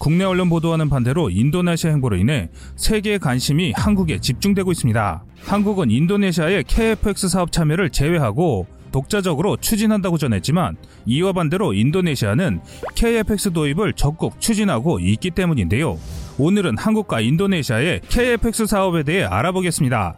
[0.00, 5.24] 국내 언론 보도와는 반대로 인도네시아 행보로 인해 세계의 관심이 한국에 집중되고 있습니다.
[5.44, 12.60] 한국은 인도네시아의 KFX 사업 참여를 제외하고 독자적으로 추진한다고 전했지만 이와 반대로 인도네시아는
[12.94, 15.98] KFX 도입을 적극 추진하고 있기 때문인데요.
[16.38, 20.16] 오늘은 한국과 인도네시아의 KFX 사업에 대해 알아보겠습니다.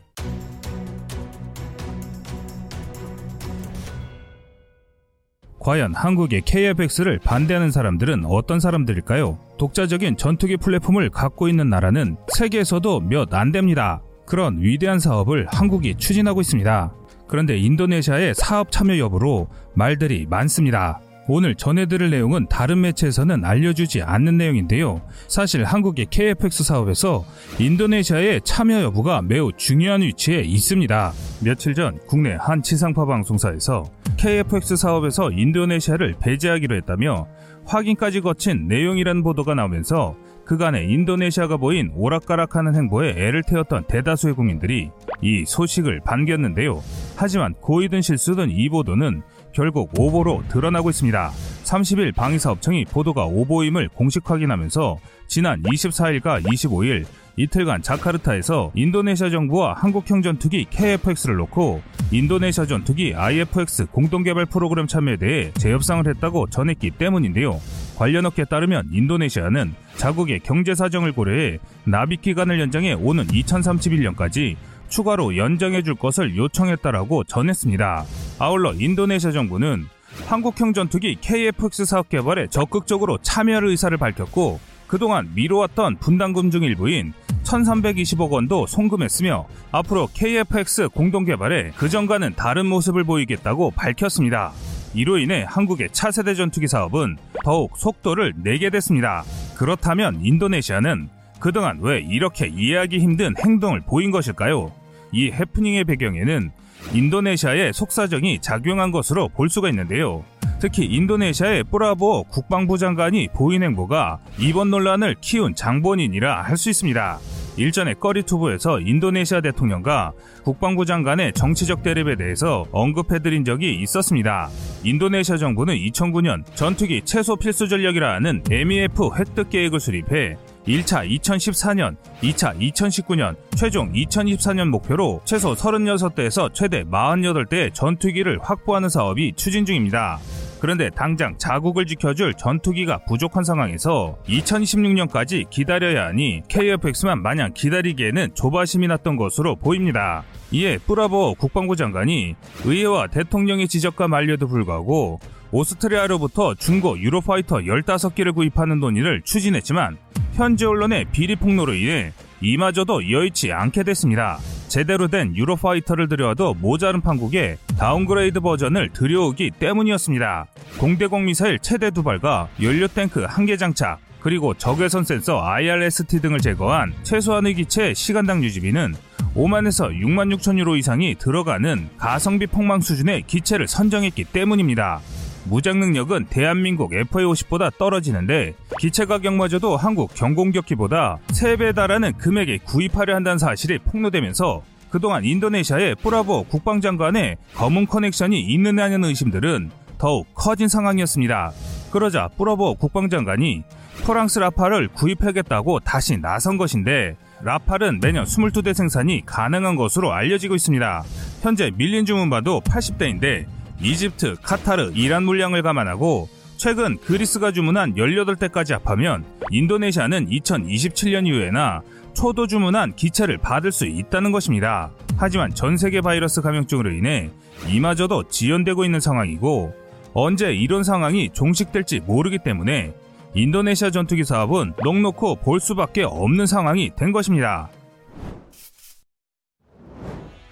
[5.63, 9.39] 과연 한국의 KFX를 반대하는 사람들은 어떤 사람들일까요?
[9.59, 14.03] 독자적인 전투기 플랫폼을 갖고 있는 나라는 세계에서도 몇 안 됩니다.
[14.27, 16.93] 그런 위대한 사업을 한국이 추진하고 있습니다.
[17.29, 21.01] 그런데 인도네시아의 사업 참여 여부로 말들이 많습니다.
[21.29, 25.03] 오늘 전해드릴 내용은 다른 매체에서는 알려주지 않는 내용인데요.
[25.29, 27.25] 사실 한국의 KFX 사업에서
[27.61, 31.13] 인도네시아의 참여 여부가 매우 중요한 위치에 있습니다.
[31.45, 33.85] 며칠 전 국내 한 지상파 방송사에서
[34.17, 37.29] KFX 사업에서 인도네시아를 배제하기로 했다며
[37.65, 44.91] 확인까지 거친 내용이라는 보도가 나오면서 그간의 인도네시아가 보인 오락가락하는 행보에 애를 태웠던 대다수의 국민들이
[45.23, 46.83] 이 소식을 반겼는데요.
[47.17, 51.31] 하지만 고의든 실수든 이 보도는 결국 오보로 드러나고 있습니다.
[51.65, 57.05] 30일 방위사업청이 보도가 오보임을 공식 확인하면서 지난 24일과 25일
[57.37, 65.51] 이틀간 자카르타에서 인도네시아 정부와 한국형 전투기 KFX를 놓고 인도네시아 전투기 IFX 공동개발 프로그램 참여에 대해
[65.55, 67.59] 재협상을 했다고 전했기 때문인데요.
[67.97, 74.57] 관련 업계에 따르면 인도네시아는 자국의 경제 사정을 고려해 납입 기간을 연장해 오는 2031년까지
[74.89, 78.05] 추가로 연장해 줄 것을 요청했다라고 전했습니다.
[78.43, 79.87] 아울러 인도네시아 정부는
[80.27, 87.13] 한국형 전투기 KFX 사업 개발에 적극적으로 참여할 의사를 밝혔고 그동안 미뤄왔던 분담금 중 일부인
[87.45, 94.51] 1320억 원도 송금했으며 앞으로 KFX 공동 개발에 그전과는 다른 모습을 보이겠다고 밝혔습니다.
[94.93, 99.23] 이로 인해 한국의 차세대 전투기 사업은 더욱 속도를 내게 됐습니다.
[99.55, 104.73] 그렇다면 인도네시아는 그동안 왜 이렇게 이해하기 힘든 행동을 보인 것일까요?
[105.13, 106.51] 이 해프닝의 배경에는
[106.95, 110.25] 인도네시아의 속사정이 작용한 것으로 볼 수가 있는데요.
[110.61, 117.19] 특히 인도네시아의 뿌라보 국방부 장관이 보인 행보가 이번 논란을 키운 장본인이라 할 수 있습니다.
[117.57, 124.49] 일전에 꺼리투브에서 인도네시아 대통령과 국방부 장관의 정치적 대립에 대해서 언급해드린 적이 있었습니다.
[124.85, 130.37] 인도네시아 정부는 2009년 전투기 최소 필수 전력이라 하는 MEF 획득 계획을 수립해
[130.67, 139.67] 1차 2014년, 2차 2019년, 최종 2024년 목표로 최소 36대에서 최대 48대의 전투기를 확보하는 사업이 추진
[139.67, 140.21] 중입니다.
[140.61, 149.17] 그런데 당장 자국을 지켜줄 전투기가 부족한 상황에서 2026년까지 기다려야 하니 KFX만 마냥 기다리기에는 조바심이 났던
[149.17, 150.23] 것으로 보입니다.
[150.53, 155.19] 이에 프라보워 국방부 장관이 의회와 대통령의 지적과 만류에도 불구하고
[155.51, 159.99] 오스트리아로부터 중고 유로파이터 15기를 구입하는 논의를 추진했지만
[160.35, 164.39] 현지 언론의 비리 폭로로 인해 이마저도 여의치 않게 됐습니다.
[164.69, 170.47] 제대로 된 유로파이터를 들여와도 모자른 판국에 downgrade 버전을 들여오기 때문이었습니다.
[170.79, 176.39] 공대공 미사일 최대 두 발과 연료 탱크 한 개 장착, 그리고 적외선 센서 IRST 등을
[176.39, 178.95] 제거한 최소한의 기체 시간당 유지비는
[179.37, 185.01] 5만에서 6만 6천 유로 이상이 들어가는 가성비 폭망 수준의 기체를 선정했기 때문입니다.
[185.45, 193.79] 무장 능력은 대한민국 FA50보다 떨어지는데 기체 가격마저도 한국 경공격기보다 3배 달하는 금액에 구입하려 한다는 사실이
[193.79, 201.53] 폭로되면서 그동안 인도네시아의 뿌라보 국방장관의 검은 커넥션이 있느냐는 의심들은 더욱 커진 상황이었습니다.
[201.91, 203.63] 그러자 뿌라보 국방장관이
[204.05, 211.03] 프랑스 라팔을 구입하겠다고 다시 나선 것인데 라팔은 매년 22대 생산이 가능한 것으로 알려지고 있습니다.
[211.43, 213.47] 현재 밀린 주문봐도 80대인데
[213.83, 221.83] 이집트, 카타르, 이란 물량을 감안하고 최근 그리스가 주문한 18대까지 합하면 인도네시아는 2027년 이후에나
[222.15, 224.93] 초도 주문한 기체를 받을 수 있다는 것입니다.
[225.17, 227.31] 하지만 전 세계 바이러스 감염증으로 인해
[227.69, 229.75] 이마저도 지연되고 있는 상황이고
[230.15, 232.95] 언제 이런 상황이 종식될지 모르기 때문에
[233.35, 237.71] 인도네시아 전투기 사업은 넉넉고 볼 수밖에 없는 상황이 된 것입니다.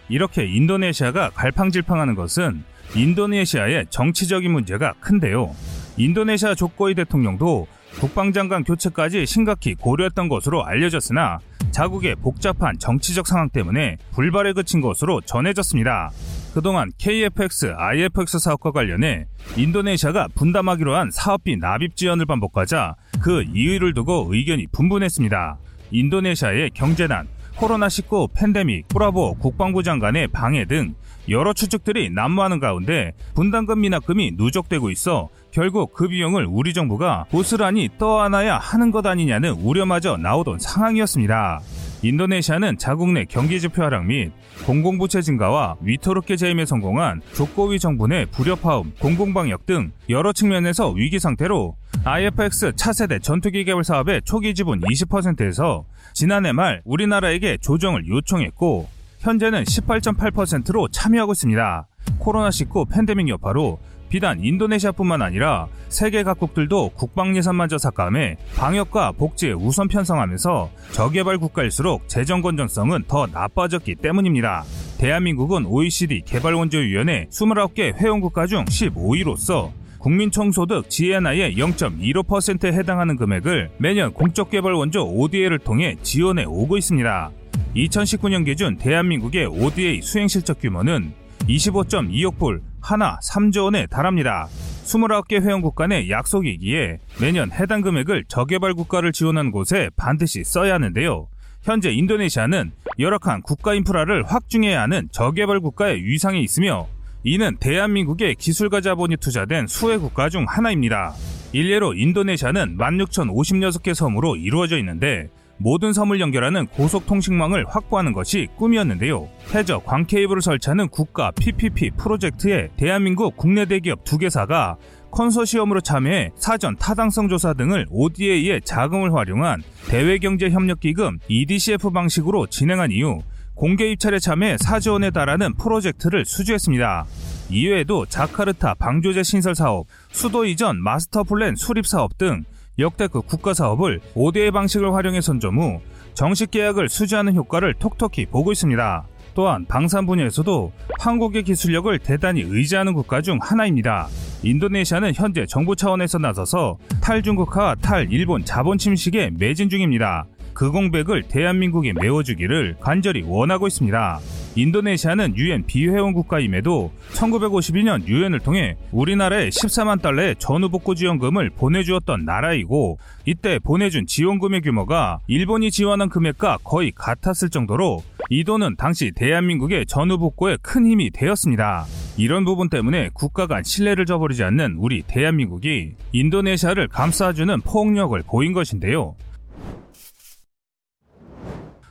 [0.08, 2.64] 이렇게 인도네시아가 갈팡질팡하는 것은
[2.94, 5.54] 인도네시아의 정치적인 문제가 큰데요.
[5.96, 7.66] 인도네시아 조코이 대통령도
[8.00, 11.38] 국방장관 교체까지 심각히 고려했던 것으로 알려졌으나
[11.70, 16.10] 자국의 복잡한 정치적 상황 때문에 불발에 그친 것으로 전해졌습니다.
[16.54, 19.26] 그동안 KFX, IFX 사업과 관련해
[19.56, 25.58] 인도네시아가 분담하기로 한 사업비 납입 지연을 반복하자 그 이유를 두고 의견이 분분했습니다.
[25.92, 30.94] 인도네시아의 경제난, 코로나19 팬데믹, 브라보 국방부 장관의 방해 등
[31.30, 38.58] 여러 추측들이 난무하는 가운데 분담금 미납금이 누적되고 있어 결국 그 비용을 우리 정부가 고스란히 떠안아야
[38.58, 41.60] 하는 것 아니냐는 우려마저 나오던 상황이었습니다.
[42.02, 44.32] 인도네시아는 자국 내 경기지표 하락 및
[44.64, 51.76] 공공부채 증가와 위토롭게 재임에 성공한 조코위 정부 내 불협화음, 공공방역 등 여러 측면에서 위기 상태로
[52.04, 55.84] IFX 차세대 전투기 개발 사업의 초기 지분 20%에서
[56.14, 61.86] 지난해 말 우리나라에게 조정을 요청했고 현재는 18.8%로 참여하고 있습니다.
[62.20, 63.78] 코로나19 팬데믹 여파로
[64.08, 72.40] 비단 인도네시아뿐만 아니라 세계 각국들도 국방 예산마저 삭감해 방역과 복지에 우선 편성하면서 저개발 국가일수록 재정
[72.40, 74.64] 건전성은 더 나빠졌기 때문입니다.
[74.98, 85.02] 대한민국은 OECD 개발원조위원회 29개 회원국가 중 15위로서 국민총소득 GNI의 0.15%에 해당하는 금액을 매년 공적개발 원조
[85.02, 87.30] ODA를 통해 지원해 오고 있습니다.
[87.74, 91.12] 2019년 기준 대한민국의 ODA 수행 실적 규모는
[91.48, 94.48] 25.2억 불, 하나 3조 원에 달합니다.
[94.84, 101.28] 29개 회원국가 내 약속이기에 매년 해당 금액을 저개발 국가를 지원하는 곳에 반드시 써야 하는데요.
[101.62, 106.88] 현재 인도네시아는 열악한 국가 인프라를 확충해야 하는 저개발 국가의 위상에 있으며
[107.22, 111.14] 이는 대한민국의 기술과 자본이 투자된 수혜 국가 중 하나입니다.
[111.52, 115.28] 일례로 인도네시아는 16,056개 섬으로 이루어져 있는데
[115.60, 119.28] 모든 섬을 연결하는 고속 통신망을 확보하는 것이 꿈이었는데요.
[119.54, 124.78] 해저 광케이블을 설치하는 국가 PPP 프로젝트에 대한민국 국내 대기업 두 개사가
[125.10, 133.20] 컨소시엄으로 참여해 사전 타당성 조사 등을 ODA의 자금을 활용한 대외경제협력기금 EDCF 방식으로 진행한 이후
[133.54, 137.04] 공개 입찰에 참여해 4조 원에 달하는 프로젝트를 수주했습니다.
[137.50, 142.44] 이외에도 자카르타 방조제 신설 사업, 수도 이전 마스터 플랜 수립 사업 등
[142.80, 145.80] 역대급 국가 사업을 5대의 방식을 활용해 선점 후
[146.14, 149.04] 정식 계약을 수주하는 효과를 톡톡히 보고 있습니다.
[149.34, 154.08] 또한 방산 분야에서도 한국의 기술력을 대단히 의지하는 국가 중 하나입니다.
[154.42, 160.24] 인도네시아는 현재 정부 차원에서 나서서 탈중국화, 탈일본 자본 침식에 매진 중입니다.
[160.52, 164.18] 그 공백을 대한민국이 메워주기를 간절히 원하고 있습니다.
[164.56, 173.58] 인도네시아는 유엔 비회원 국가임에도 1952년 유엔을 통해 우리나라에 14만 달러의 전후복구 지원금을 보내주었던 나라이고 이때
[173.58, 180.86] 보내준 지원금의 규모가 일본이 지원한 금액과 거의 같았을 정도로 이 돈은 당시 대한민국의 전후복구에 큰
[180.86, 181.86] 힘이 되었습니다.
[182.16, 189.14] 이런 부분 때문에 국가 간 신뢰를 저버리지 않는 우리 대한민국이 인도네시아를 감싸주는 폭력을 보인 것인데요.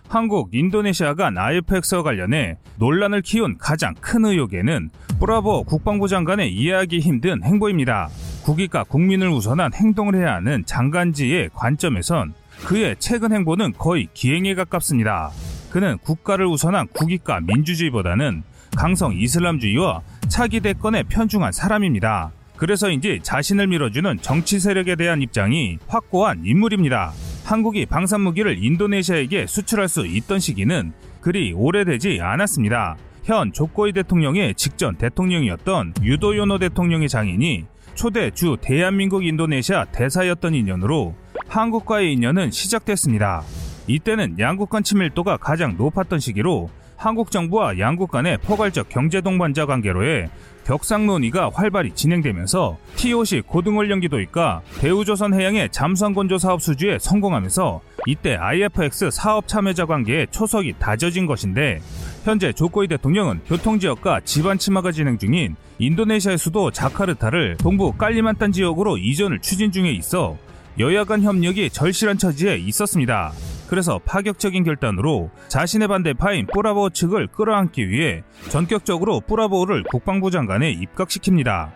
[0.09, 4.89] 한국, 인도네시아 간 IFX와 관련해 논란을 키운 가장 큰 의혹에는
[5.19, 8.09] 브라보 국방부 장관의 이해하기 힘든 행보입니다.
[8.43, 12.33] 국익과 국민을 우선한 행동을 해야 하는 장관지의 관점에선
[12.65, 15.29] 그의 최근 행보는 거의 기행에 가깝습니다.
[15.69, 18.41] 그는 국가를 우선한 국익과 민주주의보다는
[18.75, 22.31] 강성 이슬람주의와 차기 대권에 편중한 사람입니다.
[22.55, 27.13] 그래서인지 자신을 밀어주는 정치 세력에 대한 입장이 확고한 인물입니다.
[27.49, 32.95] 한국이 방산무기를 인도네시아에게 수출할 수 있던 시기는 그리 오래되지 않았습니다.
[33.23, 37.65] 현 조코이 대통령의 직전 대통령이었던 유도요노 대통령의 장인이
[37.95, 41.15] 초대 주 대한민국 인도네시아 대사였던 인연으로
[41.47, 43.41] 한국과의 인연은 시작됐습니다.
[43.87, 50.29] 이때는 양국 간 친밀도가 가장 높았던 시기로 한국 정부와 양국 간의 포괄적 경제 동반자 관계로의
[50.69, 58.35] 격상 논의가 활발히 진행되면서 TOC 고등원령 기도익과 대우조선 해양의 잠수함 건조 사업 수주에 성공하면서 이때
[58.35, 61.81] IFX 사업 참여자 관계에 초석이 다져진 것인데
[62.23, 69.39] 현재 조코이 대통령은 교통지역과 지반 침하가 진행 중인 인도네시아의 수도 자카르타를 동부 깔리만탄 지역으로 이전을
[69.39, 70.37] 추진 중에 있어
[70.77, 73.33] 여야 간 협력이 절실한 처지에 있었습니다.
[73.69, 81.71] 그래서 파격적인 결단으로 자신의 반대 파인 뿌라보 측을 끌어안기 위해 전격적으로 뿌라보를 국방부 장관에 입각시킵니다.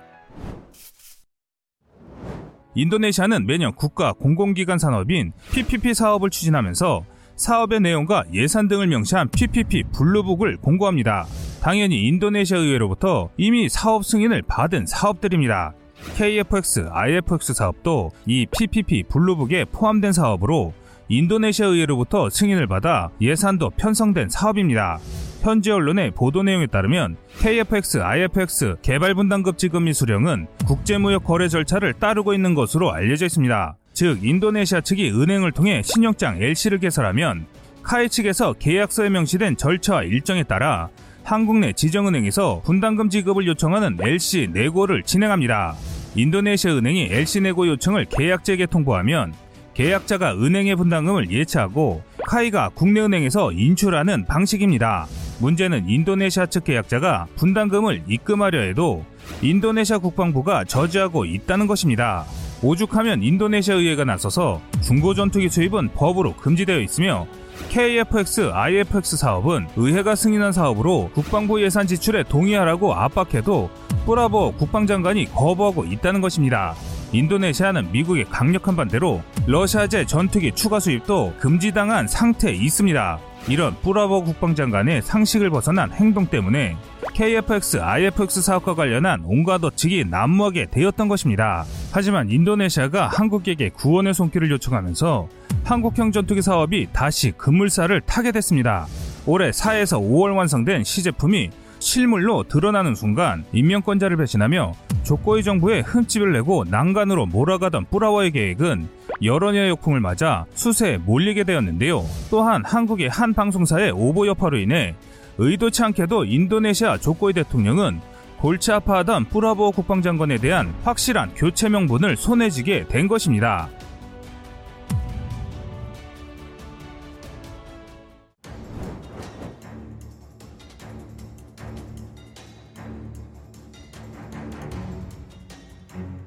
[2.73, 10.57] 인도네시아는 매년 국가 공공기관 산업인 PPP 사업을 추진하면서 사업의 내용과 예산 등을 명시한 PPP 블루북을
[10.57, 11.27] 공고합니다.
[11.62, 15.75] 당연히 인도네시아 의회로부터 이미 사업 승인을 받은 사업들입니다.
[16.15, 20.73] KFX, IFX 사업도 이 PPP 블루북에 포함된 사업으로
[21.13, 24.98] 인도네시아 의회로부터 승인을 받아 예산도 편성된 사업입니다.
[25.41, 31.93] 현지 언론의 보도 내용에 따르면 KFX, IFX 개발 분담급 지급 및 수령은 국제무역 거래 절차를
[31.93, 33.77] 따르고 있는 것으로 알려져 있습니다.
[33.93, 37.46] 즉 인도네시아 측이 은행을 통해 신용장 LC를 개설하면
[37.84, 40.89] 카이 측에서 계약서에 명시된 절차와 일정에 따라
[41.24, 45.75] 한국 내 지정은행에서 분담금 지급을 요청하는 LC 내고를 진행합니다.
[46.15, 49.34] 인도네시아 은행이 LC 내고 요청을 계약자에게 통보하면
[49.74, 55.08] 계약자가 은행의 분담금을 예치하고 카이가 국내은행에서 인출하는 방식입니다.
[55.39, 59.03] 문제는 인도네시아 측 계약자가 분담금을 입금하려 해도
[59.42, 62.25] 인도네시아 국방부가 저지하고 있다는 것입니다.
[62.62, 67.27] 오죽하면 인도네시아 의회가 나서서 중고 전투기 수입은 법으로 금지되어 있으며
[67.70, 73.70] KFX, IFX 사업은 의회가 승인한 사업으로 국방부 예산 지출에 동의하라고 압박해도
[74.06, 76.75] 뿌라보 국방장관이 거부하고 있다는 것입니다.
[77.12, 83.19] 인도네시아는 미국의 강력한 반대로 러시아제 전투기 추가 수입도 금지당한 상태에 있습니다.
[83.50, 86.77] 이런 뿌라보 국방장관의 상식을 벗어난 행동 때문에
[87.13, 91.65] KFX, IFX 사업과 관련한 온갖 어측이 난무하게 되었던 것입니다.
[91.91, 95.27] 하지만 인도네시아가 한국에게 구원의 손길을 요청하면서
[95.65, 98.88] 한국형 전투기 사업이 다시 급물살을 타게 됐습니다.
[99.25, 104.73] 올해 4에서 5월 완성된 시제품이 실물로 드러나는 순간 인명권자를 배신하며
[105.03, 108.88] 조코이 정부에 흠집을 내고 난간으로 몰아가던 뿌라워의 계획은
[109.22, 112.03] 여론의 역풍을 맞아 수세에 몰리게 되었는데요.
[112.29, 114.96] 또한 한국의 한 방송사의 오보 여파로 인해
[115.38, 118.00] 의도치 않게도 인도네시아 조코이 대통령은
[118.39, 123.70] 골치 아파하던 뿌라보 국방장관에 대한 확실한 교체 명분을 손에 쥐게 된 것입니다.